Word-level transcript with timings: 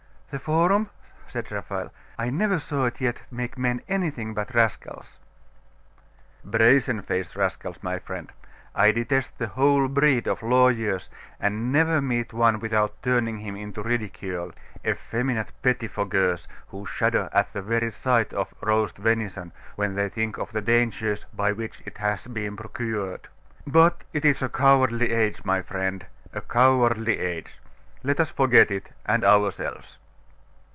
'The 0.33 0.39
forum?' 0.39 0.89
said 1.27 1.51
Raphael. 1.51 1.91
'I 2.17 2.29
never 2.29 2.57
saw 2.57 2.85
it 2.85 3.01
yet 3.01 3.21
make 3.29 3.57
men 3.57 3.81
anything 3.89 4.33
but 4.33 4.55
rascals.' 4.55 5.19
'Brazen 6.45 7.01
faced 7.01 7.35
rascals, 7.35 7.83
my 7.83 7.99
friend. 7.99 8.31
I 8.73 8.93
detest 8.93 9.37
the 9.37 9.49
whole 9.49 9.89
breed 9.89 10.27
of 10.27 10.41
lawyers, 10.41 11.09
and 11.37 11.69
never 11.73 12.01
meet 12.01 12.31
one 12.31 12.61
without 12.61 13.03
turning 13.03 13.39
him 13.39 13.57
into 13.57 13.83
ridicule; 13.83 14.53
effeminate 14.87 15.51
pettifoggers, 15.61 16.47
who 16.69 16.85
shudder 16.85 17.27
at 17.33 17.51
the 17.51 17.61
very 17.61 17.91
sight 17.91 18.31
of 18.33 18.53
roast 18.61 18.97
venison, 18.99 19.51
when 19.75 19.95
they 19.95 20.07
think 20.07 20.37
of 20.37 20.53
the 20.53 20.61
dangers 20.61 21.25
by 21.33 21.51
which 21.51 21.81
it 21.85 21.97
has 21.97 22.25
been 22.27 22.55
procured. 22.55 23.27
But 23.67 24.05
it 24.13 24.23
is 24.23 24.41
a 24.41 24.47
cowardly 24.47 25.11
age, 25.11 25.43
my 25.43 25.61
friend 25.61 26.05
a 26.31 26.39
cowardly 26.39 27.19
age. 27.19 27.59
Let 28.01 28.21
us 28.21 28.31
forget 28.31 28.71
it, 28.71 28.93
and 29.05 29.25
ourselves. 29.25 29.97